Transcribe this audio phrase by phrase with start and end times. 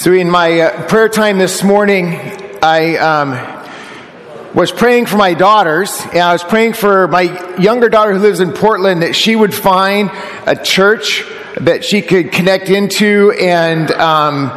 [0.00, 2.14] So, in my uh, prayer time this morning,
[2.62, 8.14] I um, was praying for my daughters, and I was praying for my younger daughter
[8.14, 10.10] who lives in Portland that she would find
[10.46, 11.22] a church
[11.60, 14.48] that she could connect into and um,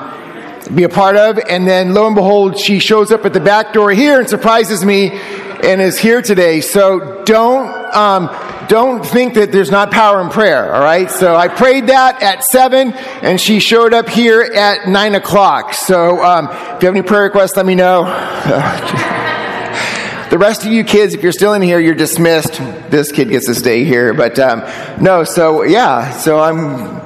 [0.73, 1.37] be a part of.
[1.37, 4.85] And then, lo and behold, she shows up at the back door here and surprises
[4.85, 6.61] me and is here today.
[6.61, 7.67] So, don't.
[7.93, 8.29] Um,
[8.67, 11.09] don't think that there's not power in prayer, all right?
[11.09, 15.73] So I prayed that at 7, and she showed up here at 9 o'clock.
[15.73, 18.03] So um, if you have any prayer requests, let me know.
[20.29, 22.57] the rest of you kids, if you're still in here, you're dismissed.
[22.89, 24.13] This kid gets to stay here.
[24.13, 24.63] But um,
[25.01, 27.01] no, so yeah, so I'm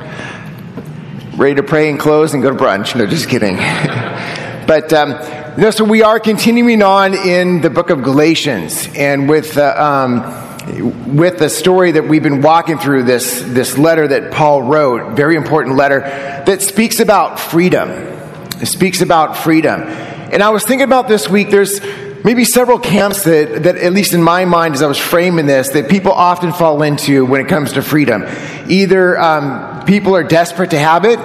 [1.38, 2.96] ready to pray and close and go to brunch.
[2.96, 3.56] No, just kidding.
[4.68, 4.92] but.
[4.94, 5.12] Um,
[5.58, 10.47] no, so we are continuing on in the book of Galatians, and with uh, um,
[10.68, 15.36] with the story that we've been walking through this, this letter that Paul wrote, very
[15.36, 17.90] important letter, that speaks about freedom.
[17.90, 19.82] It speaks about freedom.
[19.82, 21.80] And I was thinking about this week, there's
[22.24, 25.70] maybe several camps that, that, at least in my mind as I was framing this,
[25.70, 28.26] that people often fall into when it comes to freedom.
[28.68, 31.20] Either um, people are desperate to have it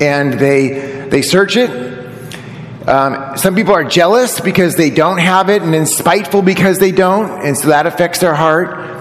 [0.00, 1.95] and they, they search it,
[2.86, 6.92] um, some people are jealous because they don't have it and then spiteful because they
[6.92, 8.94] don't, and so that affects their heart.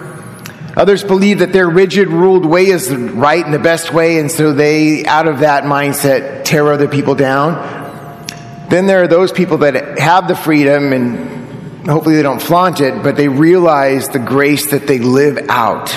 [0.75, 4.53] Others believe that their rigid, ruled way is right and the best way, and so
[4.53, 7.53] they, out of that mindset, tear other people down.
[8.69, 13.03] Then there are those people that have the freedom and hopefully they don't flaunt it,
[13.03, 15.89] but they realize the grace that they live out.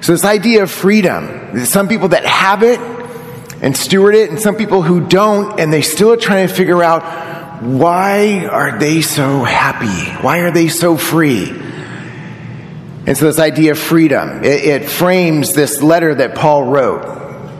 [0.00, 2.78] So, this idea of freedom, some people that have it
[3.60, 6.82] and steward it, and some people who don't, and they still are trying to figure
[6.82, 10.12] out why are they so happy?
[10.22, 11.50] Why are they so free?
[13.08, 17.16] And so, this idea of freedom, it, it frames this letter that Paul wrote.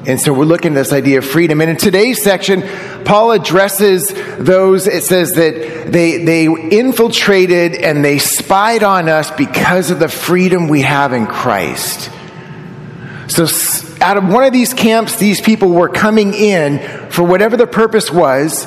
[0.06, 1.60] And so, we're looking at this idea of freedom.
[1.60, 2.62] And in today's section,
[3.05, 9.90] Paul addresses those, it says that they, they infiltrated and they spied on us because
[9.90, 12.11] of the freedom we have in Christ.
[13.28, 13.46] So,
[14.01, 18.11] out of one of these camps, these people were coming in for whatever the purpose
[18.13, 18.67] was,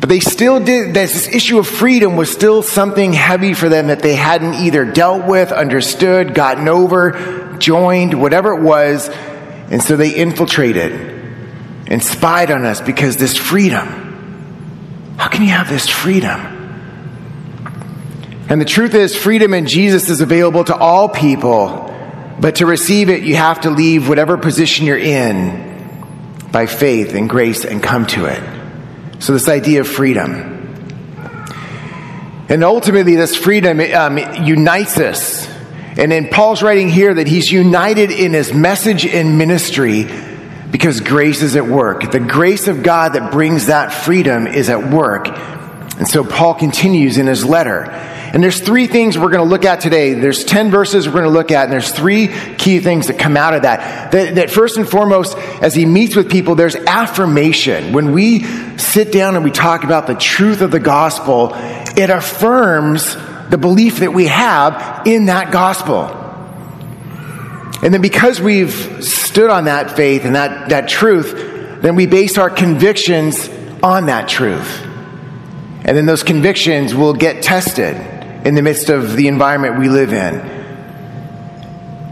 [0.00, 4.00] but they still did, this issue of freedom was still something heavy for them that
[4.00, 9.08] they hadn't either dealt with, understood, gotten over, joined, whatever it was.
[9.08, 10.92] And so they infiltrated
[11.86, 15.14] and spied on us because this freedom.
[15.16, 16.40] How can you have this freedom?
[18.48, 21.93] And the truth is, freedom in Jesus is available to all people
[22.40, 25.72] but to receive it, you have to leave whatever position you're in
[26.50, 28.42] by faith and grace and come to it.
[29.22, 30.52] So, this idea of freedom.
[32.48, 35.48] And ultimately, this freedom um, unites us.
[35.96, 40.06] And in Paul's writing here that he's united in his message and ministry
[40.70, 42.10] because grace is at work.
[42.10, 45.28] The grace of God that brings that freedom is at work.
[45.28, 47.84] And so Paul continues in his letter.
[48.34, 50.14] And there's three things we're going to look at today.
[50.14, 52.26] There's 10 verses we're going to look at, and there's three
[52.58, 54.10] key things that come out of that.
[54.10, 54.34] that.
[54.34, 57.92] That, first and foremost, as he meets with people, there's affirmation.
[57.92, 58.42] When we
[58.76, 63.14] sit down and we talk about the truth of the gospel, it affirms
[63.50, 66.06] the belief that we have in that gospel.
[67.84, 72.36] And then because we've stood on that faith and that, that truth, then we base
[72.36, 73.48] our convictions
[73.80, 74.82] on that truth.
[75.86, 78.13] And then those convictions will get tested
[78.44, 80.54] in the midst of the environment we live in.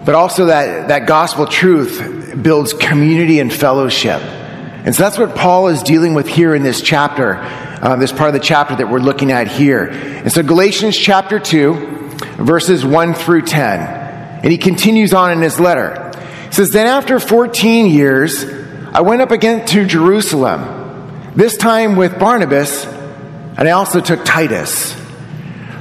[0.04, 4.20] But also, that, that gospel truth builds community and fellowship.
[4.20, 8.28] And so that's what Paul is dealing with here in this chapter, uh, this part
[8.28, 9.84] of the chapter that we're looking at here.
[9.84, 13.80] And so, Galatians chapter 2, verses 1 through 10.
[14.42, 16.10] And he continues on in his letter.
[16.46, 18.44] He says, Then after 14 years,
[18.92, 25.00] I went up again to Jerusalem, this time with Barnabas, and I also took Titus.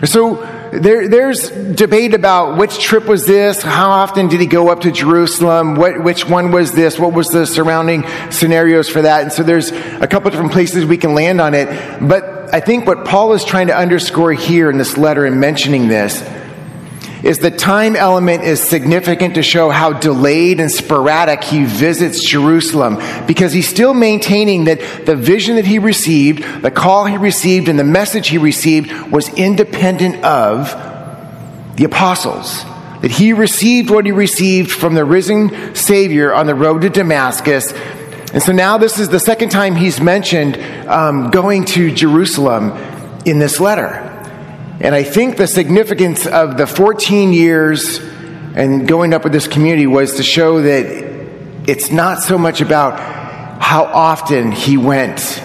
[0.05, 0.35] So
[0.71, 4.91] there, there's debate about which trip was this, how often did he go up to
[4.91, 9.21] Jerusalem, what, which one was this, what was the surrounding scenarios for that.
[9.21, 11.67] And so there's a couple different places we can land on it.
[12.01, 15.87] But I think what Paul is trying to underscore here in this letter and mentioning
[15.87, 16.21] this
[17.23, 22.97] is the time element is significant to show how delayed and sporadic he visits Jerusalem
[23.27, 27.77] because he's still maintaining that the vision that he received, the call he received, and
[27.77, 30.69] the message he received was independent of
[31.75, 32.63] the apostles.
[33.01, 37.71] That he received what he received from the risen Savior on the road to Damascus.
[38.33, 40.57] And so now this is the second time he's mentioned
[40.87, 42.71] um, going to Jerusalem
[43.25, 44.10] in this letter.
[44.83, 47.99] And I think the significance of the 14 years
[48.55, 50.85] and going up with this community was to show that
[51.69, 52.99] it's not so much about
[53.61, 55.39] how often he went,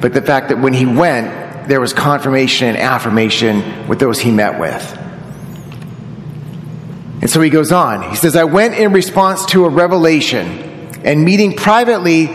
[0.00, 4.30] but the fact that when he went, there was confirmation and affirmation with those he
[4.30, 4.96] met with.
[7.20, 8.08] And so he goes on.
[8.08, 10.46] He says, I went in response to a revelation
[11.04, 12.26] and meeting privately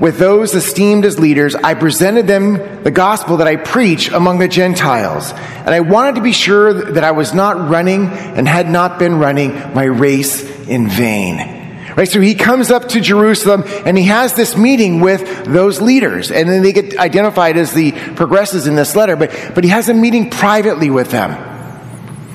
[0.00, 4.46] with those esteemed as leaders, I presented them the gospel that I preach among the
[4.46, 5.32] Gentiles.
[5.32, 9.18] And I wanted to be sure that I was not running and had not been
[9.18, 11.56] running my race in vain.
[11.96, 16.30] Right, so he comes up to Jerusalem and he has this meeting with those leaders.
[16.30, 19.88] And then they get identified as the progresses in this letter, but, but he has
[19.88, 21.32] a meeting privately with them.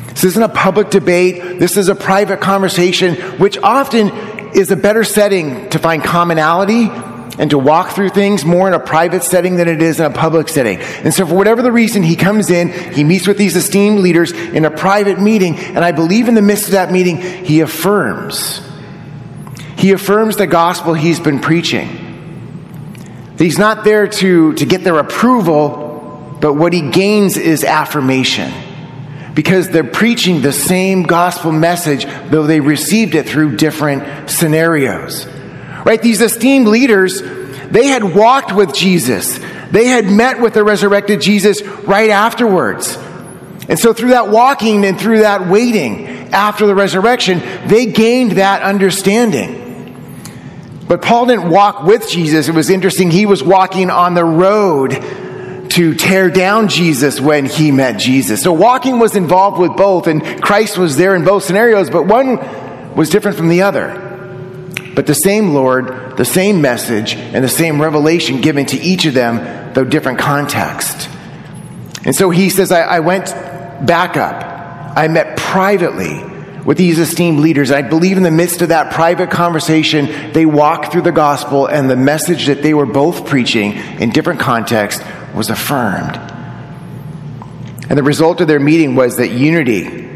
[0.10, 1.60] This isn't a public debate.
[1.60, 4.10] This is a private conversation, which often
[4.54, 6.89] is a better setting to find commonality
[7.38, 10.09] and to walk through things more in a private setting than it is in a
[10.09, 10.80] public setting.
[10.80, 14.31] And so, for whatever the reason, he comes in, he meets with these esteemed leaders
[14.31, 18.62] in a private meeting, and I believe in the midst of that meeting, he affirms.
[19.77, 22.00] He affirms the gospel he's been preaching.
[23.38, 28.51] He's not there to, to get their approval, but what he gains is affirmation
[29.33, 35.27] because they're preaching the same gospel message, though they received it through different scenarios.
[35.85, 36.01] Right?
[36.01, 39.39] These esteemed leaders, they had walked with Jesus.
[39.71, 42.97] They had met with the resurrected Jesus right afterwards.
[43.68, 48.62] And so through that walking and through that waiting after the resurrection, they gained that
[48.62, 49.62] understanding.
[50.88, 52.47] But Paul didn't walk with Jesus.
[52.47, 53.09] It was interesting.
[53.09, 54.91] He was walking on the road
[55.71, 58.44] to tear down Jesus when he met Jesus.
[58.44, 62.95] So walking was involved with both, and Christ was there in both scenarios, but one
[62.95, 64.12] was different from the other.
[64.95, 69.13] But the same Lord, the same message, and the same revelation given to each of
[69.13, 71.09] them, though different context.
[72.05, 73.25] And so he says, I, I went
[73.85, 74.43] back up.
[74.95, 76.23] I met privately
[76.65, 77.71] with these esteemed leaders.
[77.71, 81.89] I believe in the midst of that private conversation, they walked through the gospel and
[81.89, 85.03] the message that they were both preaching in different contexts
[85.33, 86.15] was affirmed.
[87.89, 90.09] And the result of their meeting was that unity,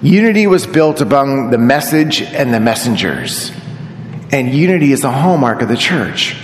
[0.00, 3.52] unity was built among the message and the messengers.
[4.32, 6.36] And unity is the hallmark of the church.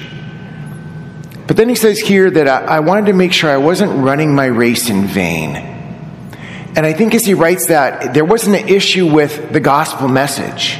[1.47, 4.35] But then he says here that I, I wanted to make sure I wasn't running
[4.35, 5.55] my race in vain.
[5.55, 10.79] And I think as he writes that, there wasn't an issue with the gospel message.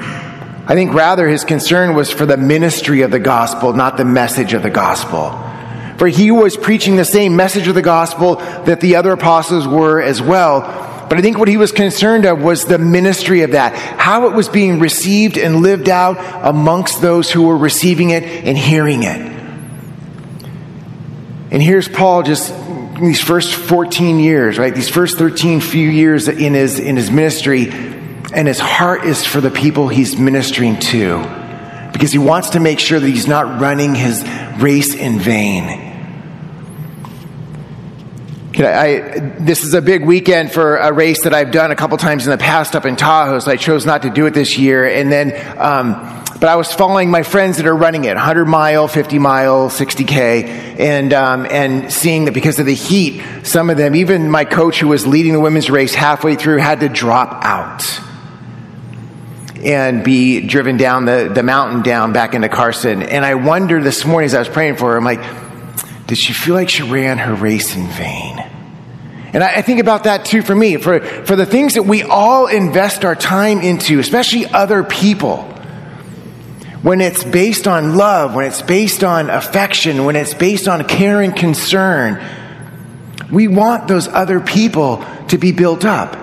[0.00, 4.54] I think rather his concern was for the ministry of the gospel, not the message
[4.54, 5.30] of the gospel.
[5.98, 10.00] For he was preaching the same message of the gospel that the other apostles were
[10.00, 10.87] as well.
[11.08, 14.34] But I think what he was concerned of was the ministry of that, how it
[14.34, 19.38] was being received and lived out amongst those who were receiving it and hearing it.
[21.50, 22.54] And here's Paul just
[23.00, 24.74] these first 14 years, right?
[24.74, 29.40] These first 13 few years in his, in his ministry, and his heart is for
[29.40, 31.22] the people he's ministering to
[31.92, 34.22] because he wants to make sure that he's not running his
[34.58, 35.87] race in vain.
[38.66, 42.26] I, this is a big weekend for a race that I've done a couple times
[42.26, 44.86] in the past up in Tahoe, so I chose not to do it this year.
[44.86, 48.88] And then, um, but I was following my friends that are running it 100 mile,
[48.88, 50.44] 50 mile, 60K,
[50.78, 54.80] and, um, and seeing that because of the heat, some of them, even my coach
[54.80, 57.82] who was leading the women's race halfway through, had to drop out
[59.64, 63.02] and be driven down the, the mountain down back into Carson.
[63.02, 65.47] And I wondered this morning as I was praying for her, I'm like,
[66.08, 68.38] did she feel like she ran her race in vain?
[69.32, 72.02] And I, I think about that too for me, for, for the things that we
[72.02, 75.44] all invest our time into, especially other people
[76.82, 81.20] when it's based on love, when it's based on affection, when it's based on care
[81.20, 82.24] and concern,
[83.30, 86.16] we want those other people to be built up.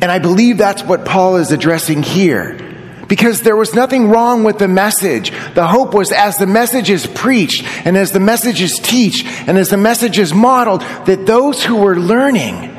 [0.00, 2.69] And I believe that's what Paul is addressing here.
[3.10, 5.32] Because there was nothing wrong with the message.
[5.54, 9.58] The hope was as the message is preached and as the message is teach and
[9.58, 12.76] as the message is modeled, that those who were learning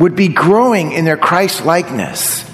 [0.00, 2.44] would be growing in their Christ likeness,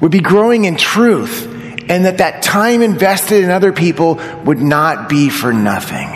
[0.00, 1.46] would be growing in truth,
[1.90, 6.08] and that that time invested in other people would not be for nothing.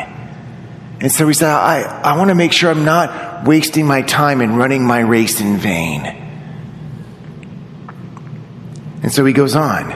[1.01, 4.41] And so he said, I, I want to make sure I'm not wasting my time
[4.41, 6.24] and running my race in vain.
[9.05, 9.93] And so he goes on.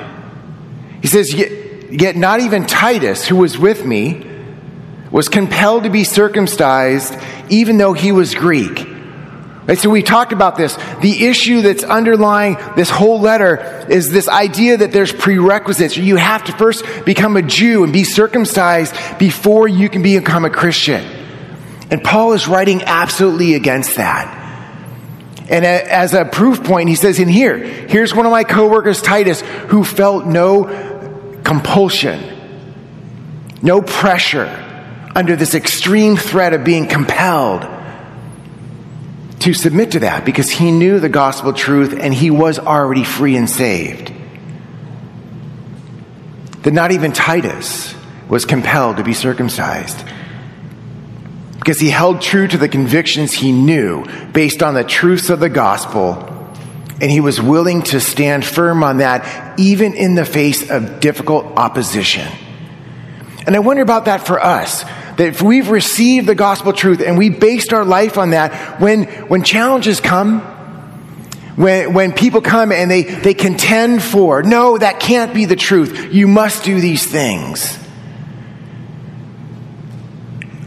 [1.00, 4.22] He says, Yet, not even Titus, who was with me,
[5.10, 7.16] was compelled to be circumcised,
[7.48, 8.86] even though he was Greek.
[9.66, 10.76] Right, so we talked about this.
[11.00, 15.96] The issue that's underlying this whole letter is this idea that there's prerequisites.
[15.96, 20.50] You have to first become a Jew and be circumcised before you can become a
[20.50, 21.02] Christian.
[21.90, 24.47] And Paul is writing absolutely against that.
[25.48, 29.40] And as a proof point, he says in here, here's one of my coworkers, Titus,
[29.40, 30.64] who felt no
[31.42, 32.38] compulsion
[33.62, 34.46] no pressure
[35.14, 37.66] under this extreme threat of being compelled
[39.40, 43.36] to submit to that because he knew the gospel truth and he was already free
[43.36, 44.12] and saved.
[46.62, 47.94] That not even Titus
[48.28, 50.04] was compelled to be circumcised
[51.68, 55.50] because he held true to the convictions he knew based on the truths of the
[55.50, 56.14] gospel
[56.98, 61.44] and he was willing to stand firm on that even in the face of difficult
[61.58, 62.26] opposition.
[63.46, 64.82] And I wonder about that for us.
[64.82, 69.04] That if we've received the gospel truth and we based our life on that, when,
[69.28, 70.40] when challenges come,
[71.56, 76.14] when, when people come and they, they contend for, no, that can't be the truth.
[76.14, 77.78] You must do these things.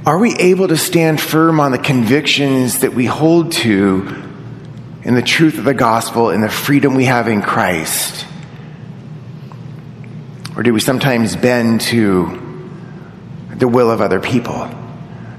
[0.03, 4.07] Are we able to stand firm on the convictions that we hold to
[5.03, 8.25] in the truth of the gospel and the freedom we have in Christ?
[10.55, 12.39] Or do we sometimes bend to
[13.53, 14.67] the will of other people?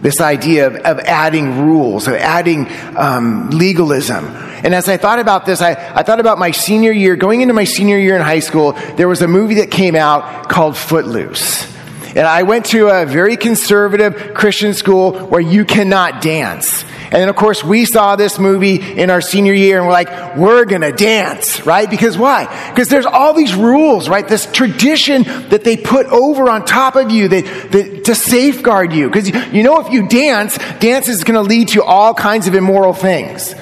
[0.00, 4.24] This idea of, of adding rules, of adding um, legalism.
[4.26, 7.16] And as I thought about this, I, I thought about my senior year.
[7.16, 10.48] Going into my senior year in high school, there was a movie that came out
[10.48, 11.71] called Footloose.
[12.14, 16.84] And I went to a very conservative Christian school where you cannot dance.
[17.12, 20.36] And then, of course, we saw this movie in our senior year and we're like,
[20.36, 21.88] we're going to dance, right?
[21.88, 22.70] Because why?
[22.70, 24.26] Because there's all these rules, right?
[24.26, 29.08] This tradition that they put over on top of you that, that to safeguard you.
[29.08, 32.54] Because you know, if you dance, dance is going to lead to all kinds of
[32.54, 33.54] immoral things.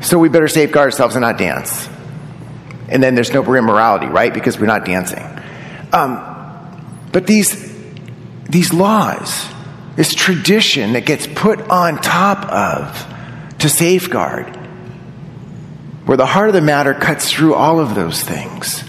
[0.00, 1.88] So we better safeguard ourselves and not dance.
[2.88, 4.32] And then there's no immorality, right?
[4.32, 5.24] Because we're not dancing.
[5.92, 6.31] Um,
[7.12, 7.72] but these,
[8.48, 9.46] these laws,
[9.96, 14.46] this tradition that gets put on top of to safeguard,
[16.06, 18.82] where the heart of the matter cuts through all of those things.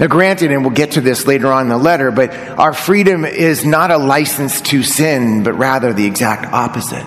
[0.00, 3.24] Now, granted, and we'll get to this later on in the letter, but our freedom
[3.24, 7.04] is not a license to sin, but rather the exact opposite.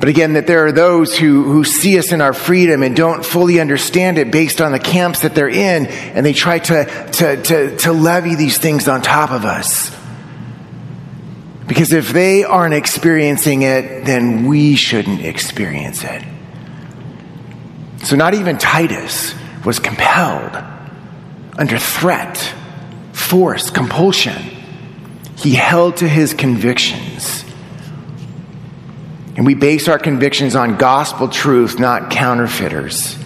[0.00, 3.22] But again, that there are those who, who see us in our freedom and don't
[3.22, 7.42] fully understand it based on the camps that they're in, and they try to, to,
[7.42, 9.94] to, to levy these things on top of us.
[11.66, 16.24] Because if they aren't experiencing it, then we shouldn't experience it.
[18.02, 19.34] So, not even Titus
[19.66, 20.56] was compelled
[21.58, 22.38] under threat,
[23.12, 24.42] force, compulsion.
[25.36, 27.44] He held to his convictions.
[29.36, 33.16] And we base our convictions on gospel truth, not counterfeiters.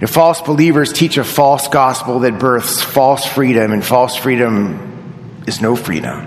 [0.00, 5.60] If false believers teach a false gospel that births false freedom, and false freedom is
[5.60, 6.26] no freedom,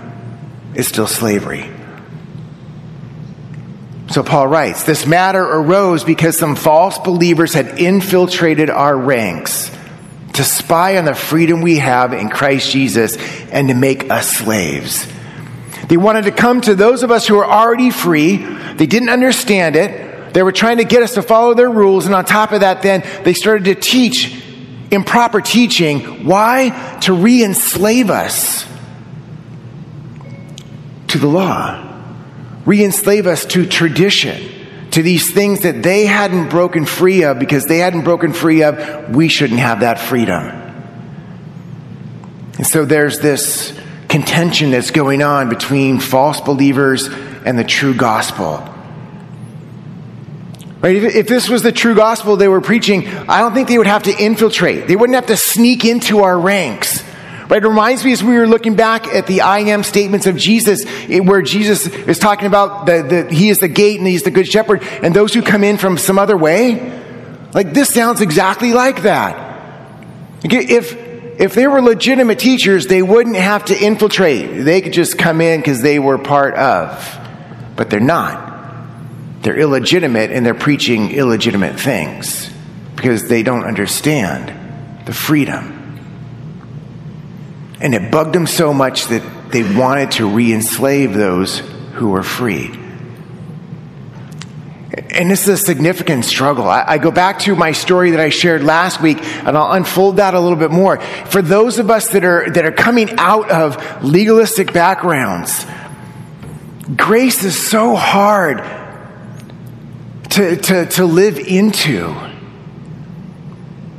[0.74, 1.70] it's still slavery.
[4.10, 9.70] So Paul writes This matter arose because some false believers had infiltrated our ranks
[10.34, 13.16] to spy on the freedom we have in Christ Jesus
[13.50, 15.06] and to make us slaves.
[15.88, 18.36] They wanted to come to those of us who were already free.
[18.36, 20.34] They didn't understand it.
[20.34, 22.06] They were trying to get us to follow their rules.
[22.06, 24.42] And on top of that, then they started to teach
[24.90, 26.24] improper teaching.
[26.24, 26.98] Why?
[27.02, 28.66] To re enslave us
[31.08, 32.02] to the law,
[32.66, 37.64] re enslave us to tradition, to these things that they hadn't broken free of because
[37.64, 39.14] they hadn't broken free of.
[39.14, 40.42] We shouldn't have that freedom.
[42.58, 43.78] And so there's this
[44.08, 48.66] contention that's going on between false believers and the true gospel.
[50.80, 50.96] Right?
[50.96, 53.88] If, if, this was the true gospel they were preaching, I don't think they would
[53.88, 54.86] have to infiltrate.
[54.86, 57.02] They wouldn't have to sneak into our ranks.
[57.48, 57.62] Right?
[57.62, 60.84] It reminds me as we were looking back at the I am statements of Jesus,
[61.08, 64.82] where Jesus is talking about the, he is the gate and he's the good shepherd,
[65.02, 66.96] and those who come in from some other way.
[67.52, 69.46] Like this sounds exactly like that.
[70.44, 71.07] If
[71.38, 74.64] if they were legitimate teachers, they wouldn't have to infiltrate.
[74.64, 77.18] They could just come in because they were part of.
[77.76, 78.46] But they're not.
[79.42, 82.50] They're illegitimate and they're preaching illegitimate things
[82.96, 85.76] because they don't understand the freedom.
[87.80, 91.60] And it bugged them so much that they wanted to re enslave those
[91.94, 92.76] who were free.
[95.10, 96.68] And this is a significant struggle.
[96.68, 100.16] I, I, go back to my story that I shared last week, and I'll unfold
[100.16, 101.00] that a little bit more.
[101.00, 105.64] For those of us that are, that are coming out of legalistic backgrounds,
[106.94, 108.58] grace is so hard
[110.30, 112.14] to, to, to live into.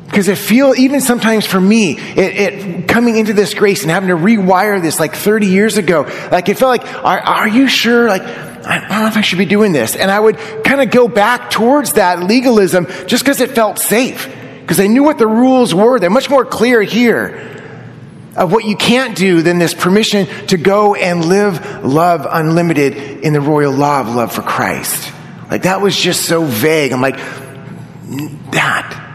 [0.06, 4.10] Because it feel even sometimes for me, it, it, coming into this grace and having
[4.10, 8.10] to rewire this like 30 years ago, like it felt like, are, are you sure?
[8.10, 8.24] Like,
[8.69, 9.95] I don't know if I should be doing this.
[9.95, 14.27] And I would kind of go back towards that legalism just because it felt safe.
[14.61, 15.99] because I knew what the rules were.
[15.99, 17.55] They're much more clear here
[18.35, 23.33] of what you can't do than this permission to go and live love unlimited in
[23.33, 25.11] the royal law of love for Christ.
[25.49, 26.91] Like that was just so vague.
[26.91, 27.17] I'm like,
[28.51, 29.07] that.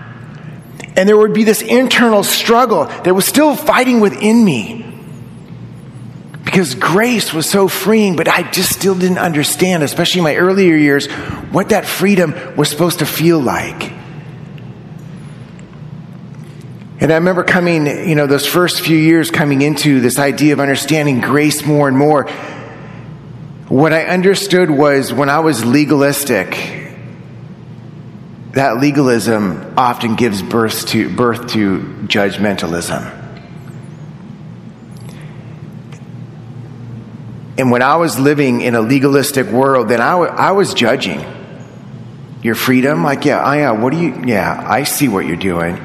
[0.97, 4.94] And there would be this internal struggle that was still fighting within me.
[6.45, 10.77] Because grace was so freeing, but I just still didn't understand, especially in my earlier
[10.77, 11.07] years,
[11.51, 13.93] what that freedom was supposed to feel like.
[17.01, 20.61] And I remember coming, you know, those first few years coming into this idea of
[20.61, 22.29] understanding grace more and more.
[23.69, 26.51] What I understood was when I was legalistic,
[28.53, 33.24] that legalism often gives birth to, birth to judgmentalism.
[37.57, 41.25] And when I was living in a legalistic world, then I, w- I was judging
[42.43, 43.05] your freedom.
[43.05, 45.77] Like, yeah, I, uh, what do you, yeah, I see what you're doing.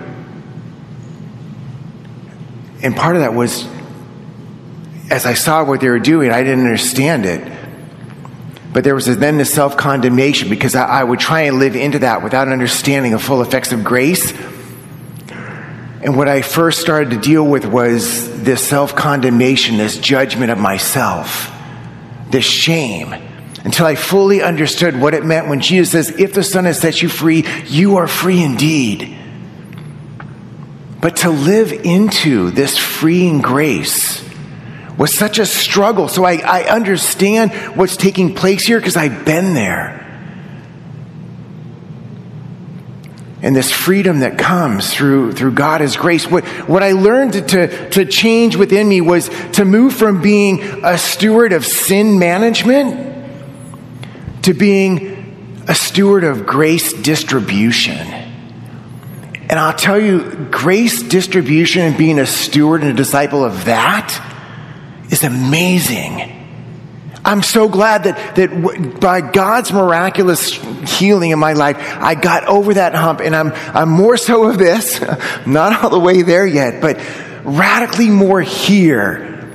[2.82, 3.68] And part of that was,
[5.10, 7.60] as I saw what they were doing, I didn't understand it.
[8.72, 12.00] But there was then the self condemnation because I, I, would try and live into
[12.00, 14.32] that without understanding the full effects of grace.
[16.02, 20.60] And what I first started to deal with was this self condemnation, this judgment of
[20.60, 21.52] myself,
[22.30, 23.14] this shame,
[23.64, 27.02] until I fully understood what it meant when Jesus says, If the Son has set
[27.02, 29.18] you free, you are free indeed.
[31.02, 34.24] But to live into this freeing grace,
[35.00, 36.10] was such a struggle.
[36.10, 40.06] So I, I understand what's taking place here because I've been there.
[43.42, 46.30] And this freedom that comes through, through God God's grace.
[46.30, 50.98] What, what I learned to, to change within me was to move from being a
[50.98, 53.10] steward of sin management
[54.44, 57.98] to being a steward of grace distribution.
[57.98, 64.20] And I'll tell you, grace distribution and being a steward and a disciple of that
[65.12, 66.39] is amazing.
[67.30, 70.54] I'm so glad that, that by God's miraculous
[70.98, 74.58] healing in my life, I got over that hump and I'm, I'm more so of
[74.58, 75.00] this,
[75.46, 77.00] not all the way there yet, but
[77.44, 79.48] radically more here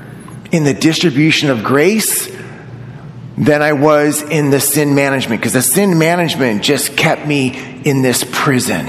[0.53, 2.33] in the distribution of grace
[3.37, 8.03] than I was in the sin management because the sin management just kept me in
[8.03, 8.89] this prison.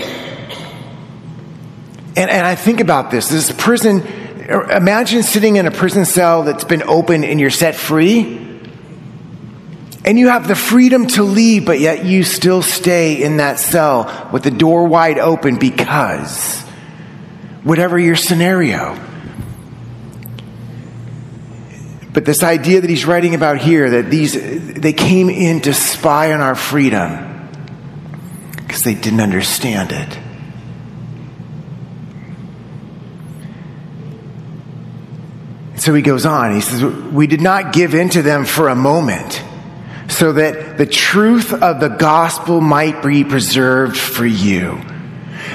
[2.17, 4.03] And, and I think about this this prison
[4.47, 8.44] Imagine sitting in a prison cell that's been open and you're set free.
[10.05, 14.29] And you have the freedom to leave, but yet you still stay in that cell
[14.31, 16.61] with the door wide open because
[17.63, 18.99] whatever your scenario.
[22.13, 26.33] But this idea that he's writing about here that these they came in to spy
[26.33, 27.49] on our freedom
[28.57, 30.19] because they didn't understand it.
[35.81, 36.53] So he goes on.
[36.53, 39.43] He says, We did not give in to them for a moment
[40.07, 44.81] so that the truth of the gospel might be preserved for you.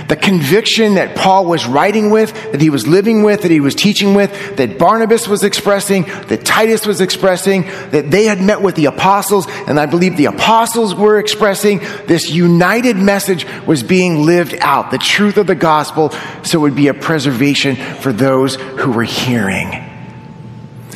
[0.08, 3.74] The conviction that Paul was writing with, that he was living with, that he was
[3.74, 8.74] teaching with, that Barnabas was expressing, that Titus was expressing, that they had met with
[8.74, 14.56] the apostles, and I believe the apostles were expressing, this united message was being lived
[14.60, 14.90] out.
[14.90, 16.10] The truth of the gospel,
[16.42, 19.86] so it would be a preservation for those who were hearing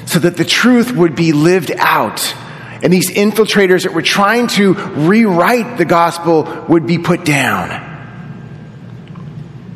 [0.07, 2.35] so that the truth would be lived out.
[2.85, 7.71] And these infiltrators that were trying to rewrite the gospel would be put down.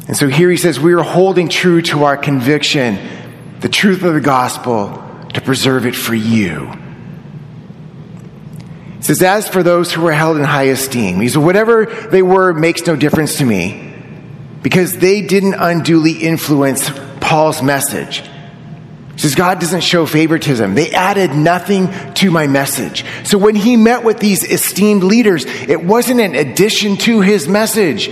[0.06, 2.98] And so here he says, We are holding true to our conviction,
[3.60, 6.70] the truth of the gospel, to preserve it for you.
[8.98, 12.22] He says, As for those who were held in high esteem, he said, Whatever they
[12.22, 13.94] were makes no difference to me
[14.62, 16.90] because they didn't unduly influence
[17.20, 18.22] Paul's message
[19.18, 20.74] says God doesn't show favoritism.
[20.74, 23.04] They added nothing to my message.
[23.24, 28.08] So when he met with these esteemed leaders, it wasn't an addition to his message.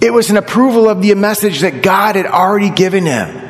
[0.00, 3.42] It was an approval of the message that God had already given him.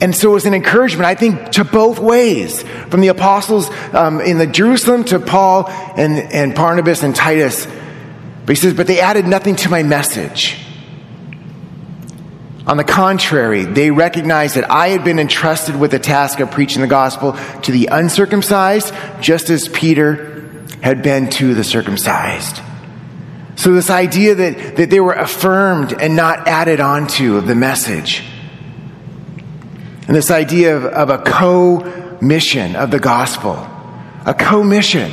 [0.00, 4.20] And so it was an encouragement, I think, to both ways from the apostles um,
[4.20, 7.66] in the Jerusalem to Paul and, and Barnabas and Titus.
[8.44, 10.61] But he says, but they added nothing to my message.
[12.66, 16.80] On the contrary, they recognized that I had been entrusted with the task of preaching
[16.80, 22.60] the gospel to the uncircumcised, just as Peter had been to the circumcised.
[23.56, 28.24] So, this idea that, that they were affirmed and not added onto of the message,
[30.06, 33.54] and this idea of, of a co mission of the gospel,
[34.24, 35.12] a co mission.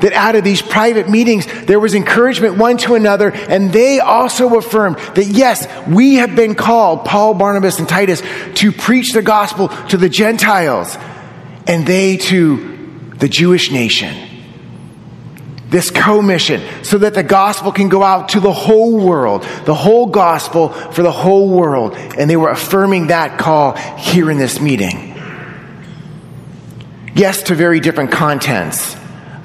[0.00, 4.56] That out of these private meetings, there was encouragement one to another, and they also
[4.56, 8.22] affirmed that yes, we have been called, Paul, Barnabas, and Titus,
[8.56, 10.96] to preach the gospel to the Gentiles,
[11.66, 14.26] and they to the Jewish nation.
[15.68, 20.06] This commission, so that the gospel can go out to the whole world, the whole
[20.06, 21.94] gospel for the whole world.
[21.94, 25.14] And they were affirming that call here in this meeting.
[27.14, 28.96] Yes, to very different contents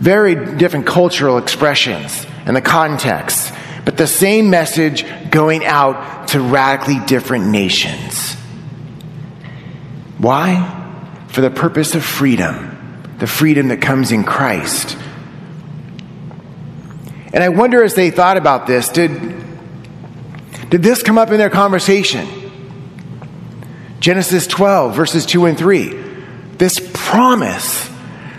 [0.04, 3.54] very different cultural expressions and the context,
[3.86, 8.34] but the same message going out to radically different nations.
[10.18, 11.26] Why?
[11.30, 14.98] For the purpose of freedom, the freedom that comes in Christ.
[17.34, 19.10] And I wonder as they thought about this, did,
[20.70, 22.28] did this come up in their conversation?
[24.02, 25.88] Genesis 12, verses 2 and 3.
[26.58, 27.93] This promise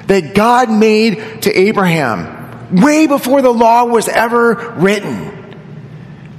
[0.07, 5.31] that God made to Abraham way before the law was ever written.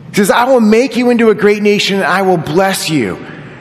[0.10, 3.17] He says, I will make you into a great nation and I will bless you.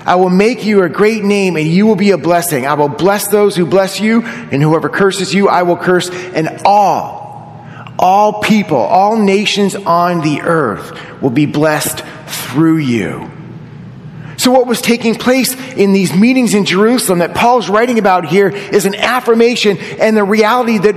[0.07, 2.67] I will make you a great name and you will be a blessing.
[2.67, 6.11] I will bless those who bless you and whoever curses you, I will curse.
[6.11, 7.65] And all,
[7.99, 13.31] all people, all nations on the earth will be blessed through you.
[14.37, 18.49] So, what was taking place in these meetings in Jerusalem that Paul's writing about here
[18.49, 20.95] is an affirmation and the reality that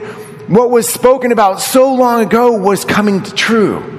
[0.48, 3.94] what was spoken about so long ago was coming true.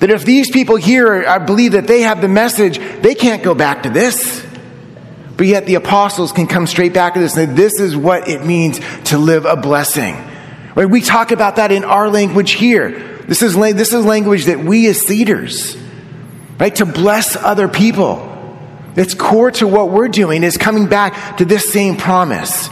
[0.00, 3.54] That if these people here I believe that they have the message, they can't go
[3.54, 4.44] back to this.
[5.36, 8.28] But yet the apostles can come straight back to this and say, this is what
[8.28, 10.16] it means to live a blessing.
[10.74, 10.90] Right?
[10.90, 13.18] We talk about that in our language here.
[13.28, 15.76] This is, this is language that we as leaders,
[16.58, 16.74] right?
[16.76, 18.24] To bless other people.
[18.96, 22.68] It's core to what we're doing is coming back to this same promise.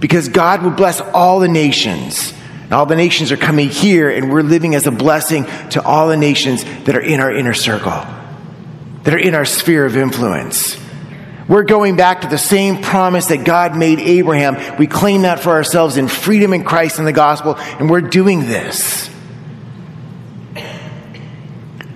[0.00, 2.34] Because God will bless all the nations.
[2.64, 6.08] And all the nations are coming here, and we're living as a blessing to all
[6.08, 8.04] the nations that are in our inner circle,
[9.02, 10.76] that are in our sphere of influence.
[11.48, 14.78] We're going back to the same promise that God made Abraham.
[14.78, 18.46] We claim that for ourselves in freedom in Christ and the gospel, and we're doing
[18.46, 19.10] this.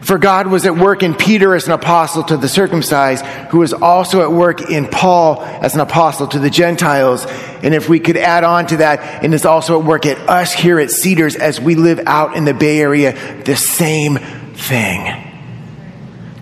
[0.06, 3.72] For God was at work in Peter as an apostle to the circumcised, who was
[3.72, 7.26] also at work in Paul as an apostle to the Gentiles.
[7.26, 10.52] And if we could add on to that, and is also at work at us
[10.52, 14.18] here at Cedars as we live out in the Bay Area, the same
[14.54, 15.12] thing.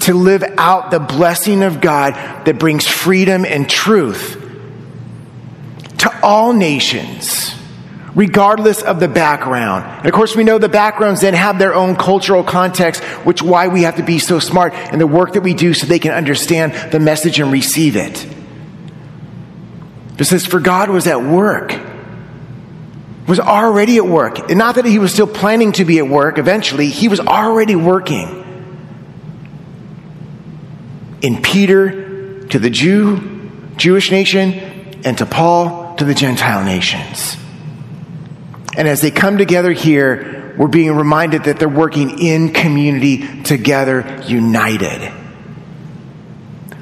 [0.00, 2.12] To live out the blessing of God
[2.44, 4.42] that brings freedom and truth
[6.00, 7.54] to all nations
[8.14, 9.84] regardless of the background.
[9.98, 13.68] And of course, we know the backgrounds then have their own cultural context, which why
[13.68, 16.12] we have to be so smart in the work that we do so they can
[16.12, 18.26] understand the message and receive it.
[20.18, 21.74] It says, for God was at work,
[23.26, 24.38] was already at work.
[24.50, 27.74] And not that he was still planning to be at work eventually, he was already
[27.74, 28.42] working.
[31.20, 34.52] In Peter to the Jew, Jewish nation,
[35.04, 37.36] and to Paul to the Gentile nations.
[38.76, 44.22] And as they come together here, we're being reminded that they're working in community together,
[44.26, 45.12] united.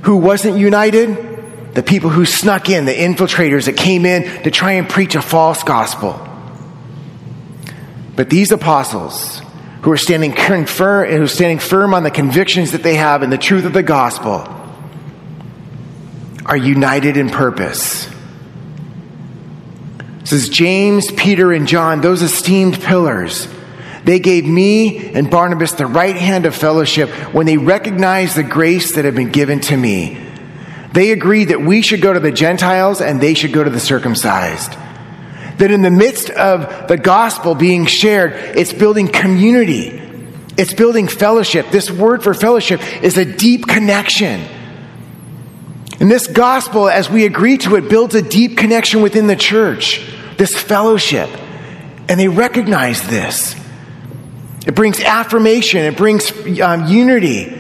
[0.03, 1.75] Who wasn't united?
[1.75, 5.23] The people who snuck in, the infiltrators that came in to try and preach a
[5.23, 6.29] false gospel.
[8.15, 9.41] But these apostles,
[9.83, 10.33] who are standing
[10.67, 13.73] firm, who are standing firm on the convictions that they have and the truth of
[13.73, 14.47] the gospel,
[16.45, 18.13] are united in purpose
[20.33, 23.49] says James, Peter, and John, those esteemed pillars,
[24.05, 28.95] they gave me and Barnabas the right hand of fellowship when they recognized the grace
[28.95, 30.19] that had been given to me.
[30.93, 33.79] They agreed that we should go to the Gentiles and they should go to the
[33.79, 34.73] circumcised.
[35.59, 40.01] That in the midst of the gospel being shared, it's building community.
[40.57, 41.71] It's building fellowship.
[41.71, 44.43] This word for fellowship is a deep connection.
[46.01, 50.01] And this gospel, as we agree to it, builds a deep connection within the church,
[50.39, 51.29] this fellowship.
[52.09, 53.55] And they recognize this.
[54.67, 57.59] It brings affirmation, it brings um, unity.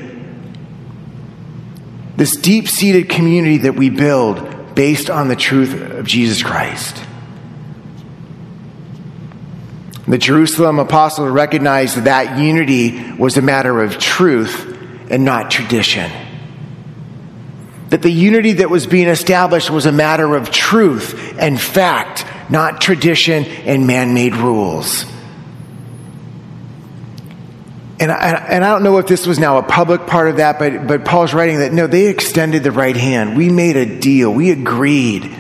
[2.16, 7.02] This deep seated community that we build based on the truth of Jesus Christ.
[10.06, 14.68] The Jerusalem apostles recognized that, that unity was a matter of truth
[15.10, 16.10] and not tradition
[17.92, 22.80] that the unity that was being established was a matter of truth and fact, not
[22.80, 25.04] tradition and man made rules.
[28.00, 30.58] And I, and I don't know if this was now a public part of that,
[30.58, 33.36] but, but Paul's writing that no, they extended the right hand.
[33.36, 35.38] We made a deal, we agreed.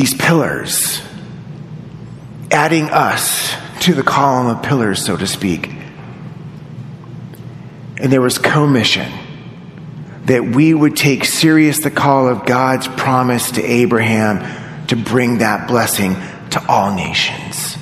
[0.00, 1.02] these pillars,
[2.50, 5.70] adding us to the column of pillars, so to speak.
[7.98, 9.12] And there was commission
[10.30, 15.66] that we would take serious the call of God's promise to Abraham to bring that
[15.66, 16.14] blessing
[16.50, 17.76] to all nations.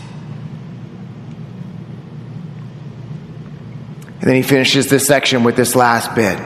[4.15, 6.41] And then he finishes this section with this last bit.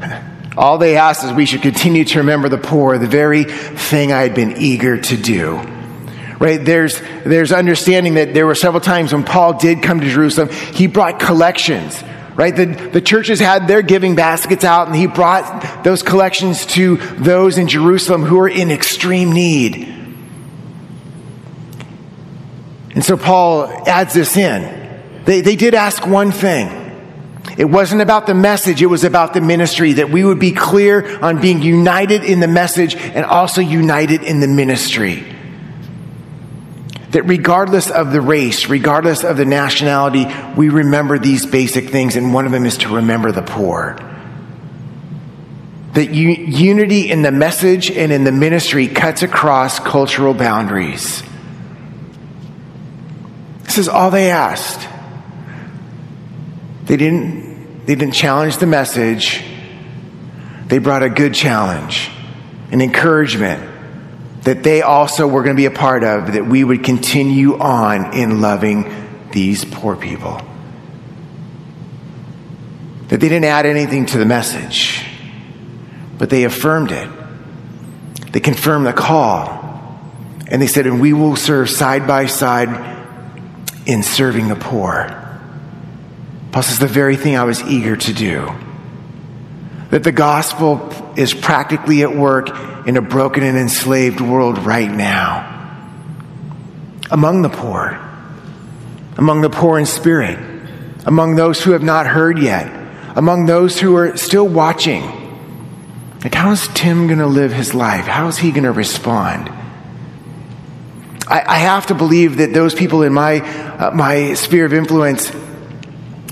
[0.56, 4.22] All they asked is we should continue to remember the poor, the very thing I
[4.22, 5.56] had been eager to do.
[6.38, 6.64] Right?
[6.64, 10.86] There's, there's understanding that there were several times when Paul did come to Jerusalem, he
[10.86, 12.02] brought collections.
[12.36, 12.54] Right?
[12.54, 17.56] The, the churches had their giving baskets out, and he brought those collections to those
[17.56, 19.76] in Jerusalem who were in extreme need.
[22.94, 25.22] And so Paul adds this in.
[25.24, 26.84] They, they did ask one thing.
[27.56, 31.18] It wasn't about the message, it was about the ministry, that we would be clear
[31.20, 35.35] on being united in the message and also united in the ministry.
[37.16, 42.34] That regardless of the race, regardless of the nationality, we remember these basic things, and
[42.34, 43.96] one of them is to remember the poor.
[45.94, 51.22] That unity in the message and in the ministry cuts across cultural boundaries.
[53.62, 54.86] This is all they asked.
[56.84, 59.42] They didn't, they didn't challenge the message.
[60.66, 62.10] They brought a good challenge,
[62.70, 63.75] an encouragement
[64.46, 68.16] that they also were going to be a part of, that we would continue on
[68.16, 68.88] in loving
[69.32, 70.40] these poor people.
[73.08, 75.04] That they didn't add anything to the message,
[76.16, 77.10] but they affirmed it.
[78.30, 79.64] They confirmed the call.
[80.46, 82.68] And they said, and we will serve side by side
[83.84, 85.08] in serving the poor.
[86.52, 88.54] Paul says, the very thing I was eager to do.
[89.90, 92.50] That the gospel is practically at work
[92.86, 95.52] in a broken and enslaved world right now.
[97.10, 98.00] Among the poor,
[99.16, 100.38] among the poor in spirit,
[101.04, 102.66] among those who have not heard yet,
[103.16, 105.02] among those who are still watching.
[106.22, 108.06] Like, how is Tim going to live his life?
[108.06, 109.48] How is he going to respond?
[111.28, 115.30] I, I, have to believe that those people in my, uh, my sphere of influence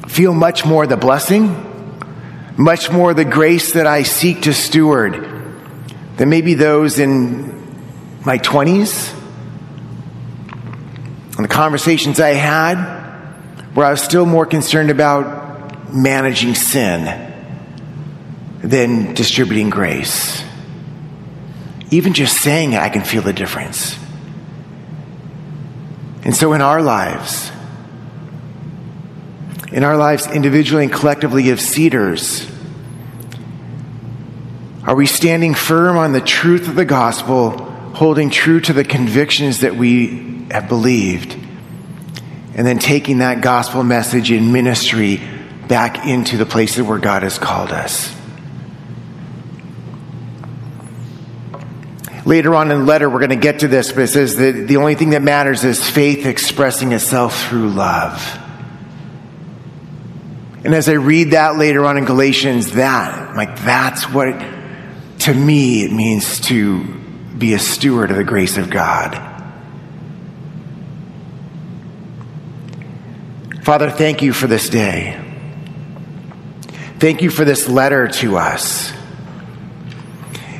[0.06, 1.48] feel much more the blessing,
[2.56, 5.14] much more the grace that I seek to steward
[6.16, 7.52] than maybe those in
[8.24, 9.12] my 20s.
[11.36, 12.76] And the conversations I had,
[13.74, 17.32] where I was still more concerned about managing sin
[18.62, 20.42] than distributing grace.
[21.90, 23.98] Even just saying it, I can feel the difference.
[26.22, 27.50] And so in our lives,
[29.74, 32.48] in our lives individually and collectively of cedars?
[34.84, 37.50] Are we standing firm on the truth of the gospel,
[37.92, 41.32] holding true to the convictions that we have believed,
[42.54, 45.20] and then taking that gospel message in ministry
[45.66, 48.14] back into the places where God has called us?
[52.24, 54.68] Later on in the letter, we're going to get to this, but it says that
[54.68, 58.42] the only thing that matters is faith expressing itself through love.
[60.64, 64.32] And as I read that later on in Galatians, that, like, that's what,
[65.20, 66.82] to me, it means to
[67.36, 69.12] be a steward of the grace of God.
[73.62, 75.20] Father, thank you for this day.
[76.98, 78.90] Thank you for this letter to us.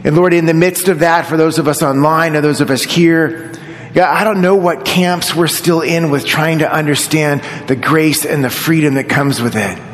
[0.05, 2.71] And Lord, in the midst of that, for those of us online or those of
[2.71, 3.53] us here,
[3.95, 8.27] God, I don't know what camps we're still in with trying to understand the grace
[8.27, 9.94] and the freedom that comes with it.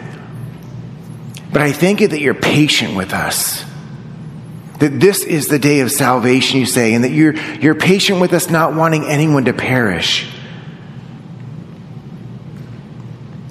[1.53, 3.65] But I thank you that you're patient with us.
[4.79, 8.33] That this is the day of salvation, you say, and that you're, you're patient with
[8.33, 10.31] us, not wanting anyone to perish.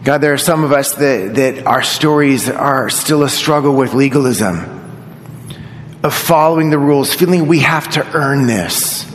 [0.04, 3.94] God, there are some of us that, that our stories are still a struggle with
[3.94, 4.78] legalism,
[6.02, 9.06] of following the rules, feeling we have to earn this.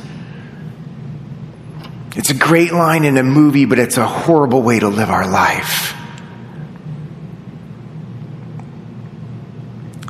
[2.15, 5.27] It's a great line in a movie, but it's a horrible way to live our
[5.27, 5.95] life.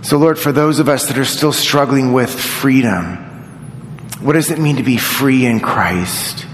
[0.04, 3.16] So, Lord, for those of us that are still struggling with freedom,
[4.20, 6.46] what does it mean to be free in Christ?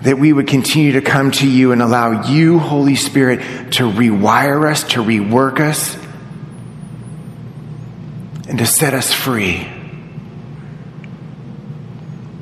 [0.00, 3.40] That we would continue to come to you and allow you, Holy Spirit,
[3.72, 5.94] to rewire us, to rework us,
[8.48, 9.70] and to set us free.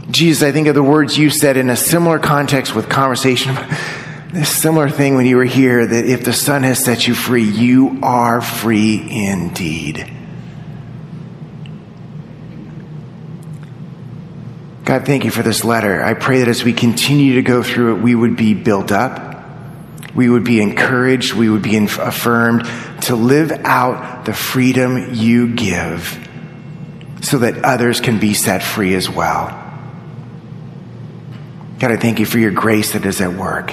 [0.08, 3.56] Jesus, I think of the words you said in a similar context with conversation
[4.36, 7.44] this similar thing when you were here that if the Son has set you free,
[7.44, 10.12] you are free indeed.
[14.84, 16.02] God, thank you for this letter.
[16.02, 19.42] I pray that as we continue to go through it, we would be built up,
[20.14, 22.66] we would be encouraged, we would be affirmed
[23.04, 26.28] to live out the freedom you give
[27.22, 29.46] so that others can be set free as well.
[31.78, 33.72] God, I thank you for your grace that is at work